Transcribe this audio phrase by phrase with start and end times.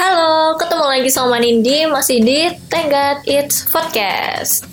[0.00, 4.64] Halo, ketemu lagi sama Nindi masih di Tenggat It's Podcast.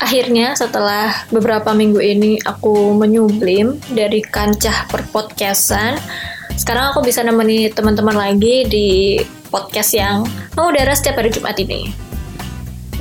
[0.00, 6.00] Akhirnya setelah beberapa minggu ini aku menyublim dari kancah perpodcastan,
[6.56, 9.20] sekarang aku bisa nemeni teman-teman lagi di
[9.52, 10.24] podcast yang
[10.56, 11.92] mengudara setiap hari Jumat ini.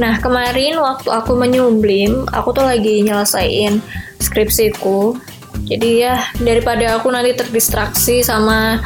[0.04, 3.80] Nah, kemarin waktu aku menyublim, aku tuh lagi nyelesain
[4.20, 5.16] skripsiku.
[5.64, 8.84] Jadi ya, daripada aku nanti terdistraksi sama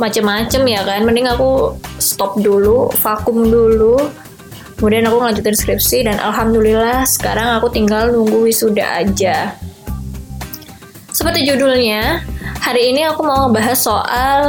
[0.00, 1.04] macem-macem ya kan?
[1.04, 4.00] Mending aku stop dulu vakum dulu.
[4.80, 9.52] Kemudian aku ngelanjutin skripsi dan alhamdulillah sekarang aku tinggal nunggu wisuda aja.
[11.12, 12.24] Seperti judulnya
[12.64, 14.40] hari ini aku mau ngebahas soal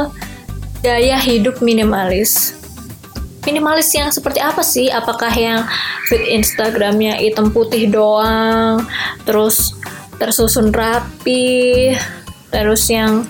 [0.80, 2.56] gaya hidup minimalis.
[3.44, 4.88] Minimalis yang seperti apa sih?
[4.88, 5.68] Apakah yang
[6.08, 8.88] feed Instagramnya hitam putih doang
[9.28, 9.76] terus
[10.16, 11.92] tersusun rapi
[12.52, 13.24] terus yang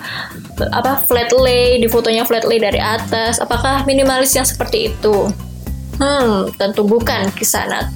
[0.74, 3.38] apa flat lay di fotonya flat lay dari atas.
[3.38, 5.30] Apakah minimalis yang seperti itu?
[5.96, 7.86] Hmm tentu bukan kisanak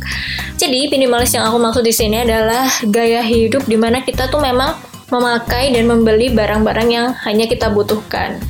[0.56, 4.72] jadi minimalis yang aku maksud di sini adalah gaya hidup di mana kita tuh memang
[5.12, 8.40] memakai dan membeli barang-barang yang hanya kita butuhkan.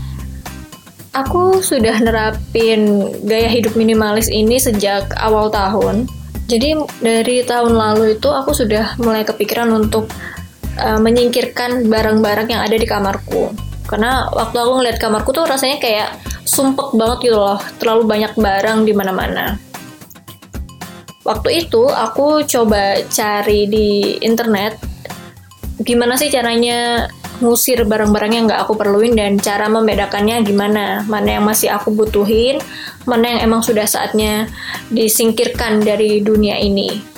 [1.11, 6.07] Aku sudah nerapin gaya hidup minimalis ini sejak awal tahun.
[6.47, 10.07] Jadi dari tahun lalu itu aku sudah mulai kepikiran untuk
[10.81, 13.53] uh, menyingkirkan barang-barang yang ada di kamarku.
[13.87, 17.59] Karena waktu aku ngeliat kamarku tuh rasanya kayak sumpek banget gitu loh.
[17.79, 19.57] Terlalu banyak barang di mana-mana.
[21.27, 24.79] Waktu itu aku coba cari di internet
[25.83, 27.11] gimana sih caranya
[27.43, 31.03] ngusir barang-barang yang nggak aku perluin dan cara membedakannya gimana.
[31.05, 32.63] Mana yang masih aku butuhin
[33.07, 34.51] mana yang emang sudah saatnya
[34.91, 37.16] disingkirkan dari dunia ini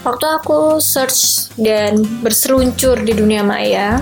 [0.00, 4.00] waktu aku search dan berseluncur di dunia maya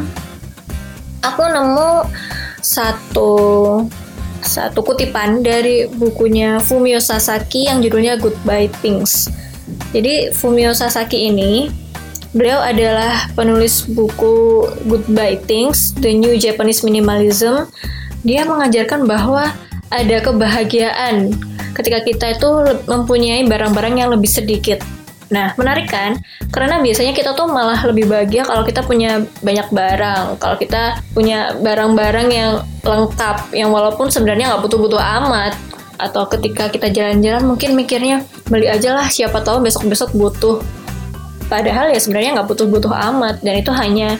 [1.26, 2.06] aku nemu
[2.62, 3.32] satu
[4.38, 9.26] satu kutipan dari bukunya Fumio Sasaki yang judulnya Goodbye Things.
[9.90, 11.68] Jadi Fumio Sasaki ini
[12.30, 17.66] beliau adalah penulis buku Goodbye Things, The New Japanese Minimalism.
[18.22, 19.50] Dia mengajarkan bahwa
[19.90, 21.34] ada kebahagiaan
[21.74, 22.48] ketika kita itu
[22.86, 24.78] mempunyai barang-barang yang lebih sedikit
[25.28, 26.16] Nah, menarik kan?
[26.48, 31.52] Karena biasanya kita tuh malah lebih bahagia kalau kita punya banyak barang, kalau kita punya
[31.60, 35.52] barang-barang yang lengkap, yang walaupun sebenarnya nggak butuh-butuh amat.
[35.98, 40.64] Atau ketika kita jalan-jalan mungkin mikirnya beli aja lah, siapa tahu besok-besok butuh.
[41.52, 44.16] Padahal ya sebenarnya nggak butuh-butuh amat, dan itu hanya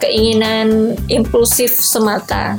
[0.00, 2.56] keinginan impulsif semata.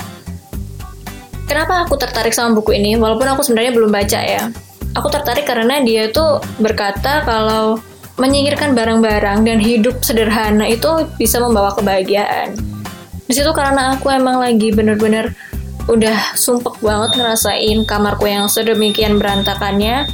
[1.47, 2.99] Kenapa aku tertarik sama buku ini?
[2.99, 4.66] Walaupun aku sebenarnya belum baca ya
[4.97, 7.77] aku tertarik karena dia tuh berkata kalau
[8.17, 12.57] menyingkirkan barang-barang dan hidup sederhana itu bisa membawa kebahagiaan.
[13.29, 15.37] Di situ karena aku emang lagi bener-bener
[15.85, 20.09] udah sumpek banget ngerasain kamarku yang sedemikian berantakannya,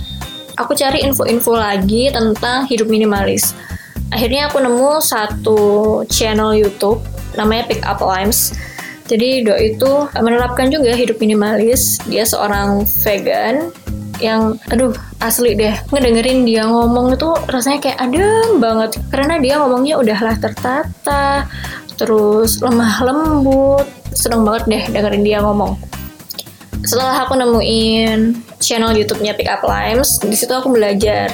[0.60, 3.56] aku cari info-info lagi tentang hidup minimalis.
[4.14, 5.62] Akhirnya aku nemu satu
[6.12, 7.02] channel YouTube
[7.40, 8.54] namanya Pick Up Limes.
[9.10, 11.98] Jadi Do itu menerapkan juga hidup minimalis.
[12.06, 13.74] Dia seorang vegan
[14.24, 15.76] yang aduh asli deh.
[15.92, 18.96] Ngedengerin dia ngomong itu rasanya kayak adem banget.
[19.12, 21.46] Karena dia ngomongnya udahlah tertata
[22.00, 23.86] terus lemah lembut.
[24.16, 25.76] Seneng banget deh dengerin dia ngomong.
[26.84, 31.32] Setelah aku nemuin channel YouTube-nya Pick Up Limes di situ aku belajar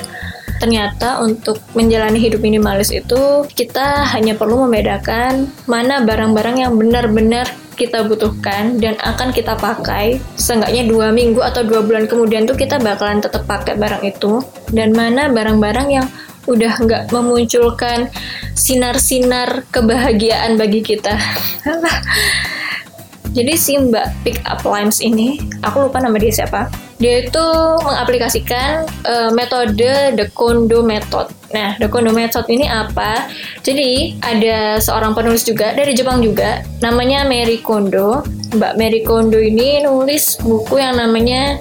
[0.60, 7.48] ternyata untuk menjalani hidup minimalis itu kita hanya perlu membedakan mana barang-barang yang benar-benar
[7.80, 10.20] kita butuhkan dan akan kita pakai.
[10.36, 14.44] Seenggaknya dua minggu atau dua bulan kemudian tuh kita bakalan tetap pakai barang itu.
[14.68, 16.06] Dan mana barang-barang yang
[16.44, 18.12] udah nggak memunculkan
[18.52, 21.16] sinar-sinar kebahagiaan bagi kita.
[23.38, 27.46] Jadi si mbak pick up lines ini aku lupa nama dia siapa dia itu
[27.80, 31.32] mengaplikasikan uh, metode the Kondo method.
[31.56, 33.32] Nah, the Kondo method ini apa?
[33.64, 38.28] Jadi ada seorang penulis juga dari Jepang juga, namanya Mary Kondo.
[38.52, 41.56] Mbak Mary Kondo ini nulis buku yang namanya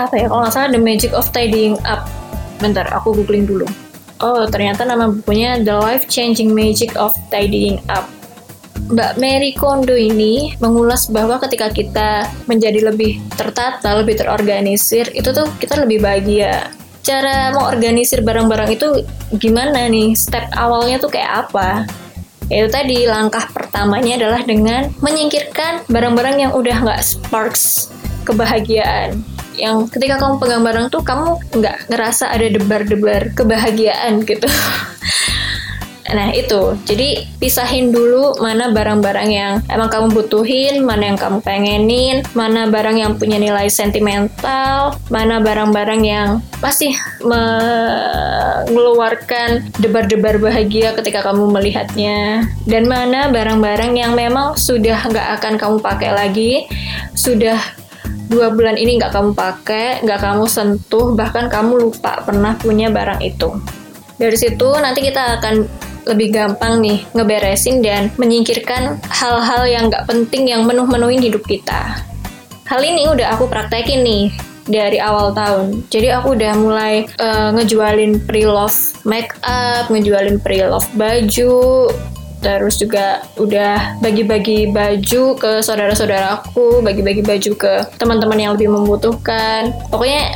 [0.00, 0.26] apa ya?
[0.32, 2.08] Kalau nggak salah The Magic of Tidying Up.
[2.58, 3.68] Bentar, aku googling dulu.
[4.24, 8.08] Oh, ternyata nama bukunya The Life Changing Magic of Tidying Up.
[8.84, 15.48] Mbak Mary Kondo ini mengulas bahwa ketika kita menjadi lebih tertata, lebih terorganisir, itu tuh
[15.56, 16.68] kita lebih bahagia.
[17.00, 19.04] Cara mau organisir barang-barang itu
[19.40, 20.12] gimana nih?
[20.12, 21.88] Step awalnya tuh kayak apa?
[22.52, 27.88] Itu tadi langkah pertamanya adalah dengan menyingkirkan barang-barang yang udah nggak sparks
[28.28, 34.50] kebahagiaan yang ketika kamu pegang barang tuh kamu nggak ngerasa ada debar-debar kebahagiaan gitu
[36.04, 42.20] Nah itu, jadi pisahin dulu mana barang-barang yang emang kamu butuhin, mana yang kamu pengenin,
[42.36, 46.92] mana barang yang punya nilai sentimental, mana barang-barang yang pasti
[47.24, 55.80] mengeluarkan debar-debar bahagia ketika kamu melihatnya, dan mana barang-barang yang memang sudah nggak akan kamu
[55.80, 56.68] pakai lagi,
[57.16, 57.56] sudah
[58.28, 63.24] dua bulan ini nggak kamu pakai, nggak kamu sentuh, bahkan kamu lupa pernah punya barang
[63.24, 63.56] itu.
[64.14, 65.66] Dari situ nanti kita akan
[66.04, 72.00] lebih gampang nih ngeberesin dan menyingkirkan hal-hal yang nggak penting yang menuh-menuhin hidup kita.
[72.64, 74.32] Hal ini udah aku praktekin nih
[74.64, 75.84] dari awal tahun.
[75.92, 81.92] Jadi aku udah mulai uh, ngejualin pre-love make up, ngejualin pre-love baju,
[82.40, 89.72] terus juga udah bagi-bagi baju ke saudara-saudaraku, bagi-bagi baju ke teman-teman yang lebih membutuhkan.
[89.92, 90.32] Pokoknya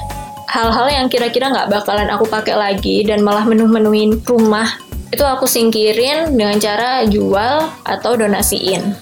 [0.48, 4.68] hal-hal yang kira-kira nggak bakalan aku pakai lagi dan malah menu-menuin rumah
[5.08, 8.92] itu aku singkirin dengan cara jual atau donasiin.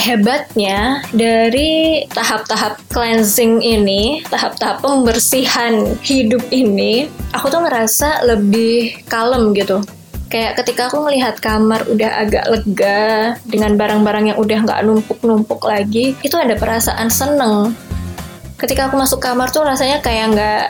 [0.00, 9.84] Hebatnya dari tahap-tahap cleansing ini, tahap-tahap pembersihan hidup ini, aku tuh ngerasa lebih kalem gitu.
[10.30, 16.16] Kayak ketika aku melihat kamar udah agak lega dengan barang-barang yang udah nggak numpuk-numpuk lagi,
[16.24, 17.76] itu ada perasaan seneng.
[18.56, 20.64] Ketika aku masuk kamar tuh rasanya kayak nggak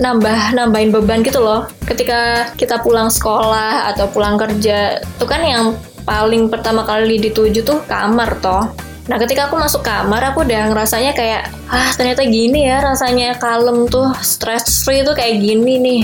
[0.00, 1.68] nambah nambahin beban gitu loh.
[1.84, 5.76] Ketika kita pulang sekolah atau pulang kerja itu kan yang
[6.08, 8.70] paling pertama kali dituju tuh kamar toh.
[9.10, 13.90] Nah ketika aku masuk kamar aku udah ngerasanya kayak ah ternyata gini ya rasanya kalem
[13.90, 16.02] tuh stress free tuh kayak gini nih.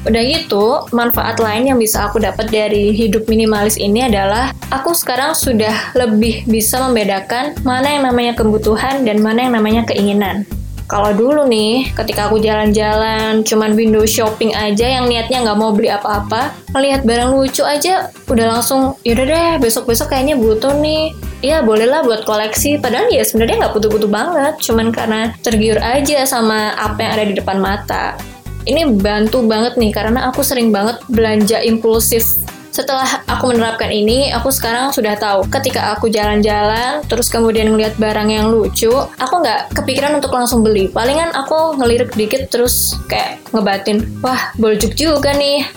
[0.00, 5.36] Udah gitu, manfaat lain yang bisa aku dapat dari hidup minimalis ini adalah aku sekarang
[5.36, 10.48] sudah lebih bisa membedakan mana yang namanya kebutuhan dan mana yang namanya keinginan.
[10.90, 15.86] Kalau dulu nih, ketika aku jalan-jalan, cuman window shopping aja yang niatnya nggak mau beli
[15.86, 21.14] apa-apa, melihat barang lucu aja udah langsung, yaudah deh besok-besok kayaknya butuh nih.
[21.46, 26.74] Iya bolehlah buat koleksi, padahal ya sebenarnya nggak butuh-butuh banget, cuman karena tergiur aja sama
[26.74, 28.18] apa yang ada di depan mata.
[28.66, 32.34] Ini bantu banget nih karena aku sering banget belanja impulsif
[32.80, 38.32] setelah aku menerapkan ini, aku sekarang sudah tahu ketika aku jalan-jalan, terus kemudian ngeliat barang
[38.32, 38.88] yang lucu,
[39.20, 40.88] aku nggak kepikiran untuk langsung beli.
[40.88, 45.68] Palingan aku ngelirik dikit terus kayak ngebatin, wah boljuk juga nih.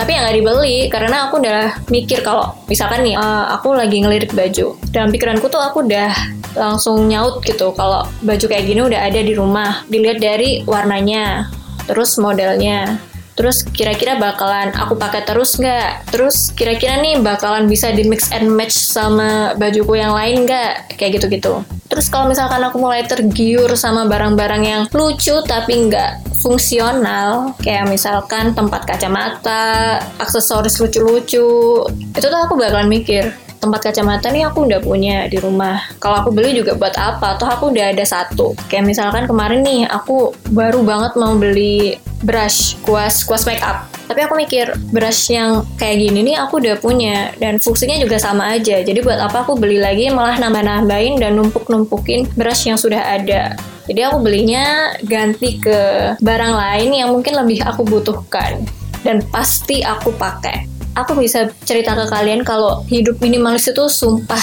[0.00, 4.32] Tapi yang nggak dibeli karena aku udah mikir kalau misalkan nih uh, aku lagi ngelirik
[4.32, 4.80] baju.
[4.96, 6.08] Dalam pikiranku tuh aku udah
[6.56, 9.84] langsung nyaut gitu kalau baju kayak gini udah ada di rumah.
[9.92, 11.52] Dilihat dari warnanya,
[11.84, 12.96] terus modelnya,
[13.40, 16.12] Terus kira-kira bakalan aku pakai terus nggak?
[16.12, 21.00] Terus kira-kira nih bakalan bisa di mix and match sama bajuku yang lain nggak?
[21.00, 21.64] Kayak gitu-gitu.
[21.88, 28.52] Terus kalau misalkan aku mulai tergiur sama barang-barang yang lucu tapi nggak fungsional, kayak misalkan
[28.52, 31.48] tempat kacamata, aksesoris lucu-lucu,
[31.88, 35.80] itu tuh aku bakalan mikir, tempat kacamata nih aku udah punya di rumah.
[35.96, 37.40] Kalau aku beli juga buat apa?
[37.40, 38.52] Toh aku udah ada satu.
[38.68, 43.88] Kayak misalkan kemarin nih aku baru banget mau beli brush kuas kuas make up.
[44.10, 48.58] Tapi aku mikir brush yang kayak gini nih aku udah punya dan fungsinya juga sama
[48.58, 48.82] aja.
[48.82, 53.54] Jadi buat apa aku beli lagi malah nambah-nambahin dan numpuk-numpukin brush yang sudah ada.
[53.86, 55.78] Jadi aku belinya ganti ke
[56.18, 58.62] barang lain yang mungkin lebih aku butuhkan
[59.02, 60.68] dan pasti aku pakai.
[60.98, 64.42] Aku bisa cerita ke kalian kalau hidup minimalis itu sumpah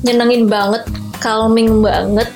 [0.00, 0.88] nyenengin banget
[1.20, 2.32] calming banget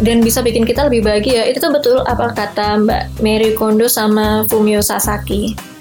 [0.00, 1.46] dan bisa bikin kita lebih bahagia.
[1.46, 5.74] Itu tuh betul apa kata Mbak Mary Kondo sama Fumio Sasaki.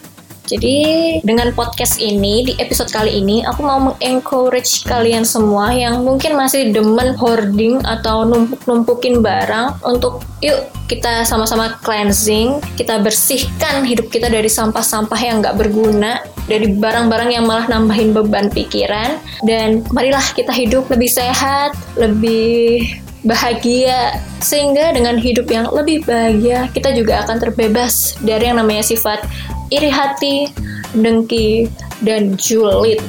[0.44, 6.36] Jadi dengan podcast ini di episode kali ini aku mau mengencourage kalian semua yang mungkin
[6.36, 14.28] masih demen hoarding atau numpuk-numpukin barang untuk yuk kita sama-sama cleansing, kita bersihkan hidup kita
[14.28, 20.52] dari sampah-sampah yang nggak berguna, dari barang-barang yang malah nambahin beban pikiran, dan marilah kita
[20.52, 28.20] hidup lebih sehat, lebih bahagia sehingga dengan hidup yang lebih bahagia kita juga akan terbebas
[28.20, 29.24] dari yang namanya sifat
[29.72, 30.52] iri hati,
[30.94, 31.72] dengki,
[32.04, 33.00] dan julid.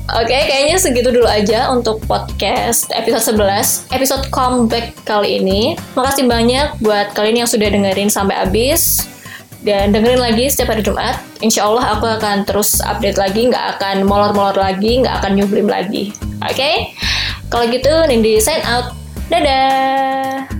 [0.05, 5.73] Oke, okay, kayaknya segitu dulu aja untuk podcast episode 11, episode comeback kali ini.
[5.97, 9.09] Makasih banyak buat kalian yang sudah dengerin sampai habis.
[9.65, 11.17] Dan dengerin lagi setiap hari Jumat.
[11.41, 16.13] Insya Allah aku akan terus update lagi, nggak akan molor-molor lagi, nggak akan nyublim lagi.
[16.45, 16.53] Oke?
[16.53, 16.75] Okay?
[17.49, 18.95] Kalau gitu, Nindi sign out.
[19.29, 20.54] Dadah!